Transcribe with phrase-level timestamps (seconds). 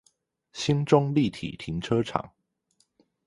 [0.53, 2.33] 興中立體停車場